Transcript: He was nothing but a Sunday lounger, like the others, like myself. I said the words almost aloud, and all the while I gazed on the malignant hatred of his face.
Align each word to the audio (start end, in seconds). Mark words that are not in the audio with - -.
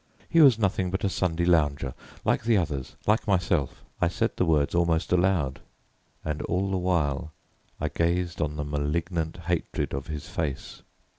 He 0.27 0.41
was 0.41 0.57
nothing 0.57 0.89
but 0.89 1.03
a 1.03 1.09
Sunday 1.09 1.45
lounger, 1.45 1.93
like 2.25 2.43
the 2.43 2.57
others, 2.57 2.95
like 3.05 3.27
myself. 3.27 3.83
I 4.01 4.07
said 4.07 4.31
the 4.35 4.45
words 4.47 4.73
almost 4.73 5.11
aloud, 5.11 5.59
and 6.25 6.41
all 6.41 6.71
the 6.71 6.77
while 6.79 7.33
I 7.79 7.89
gazed 7.89 8.41
on 8.41 8.55
the 8.55 8.65
malignant 8.65 9.37
hatred 9.37 9.93
of 9.93 10.07
his 10.07 10.27
face. 10.27 10.81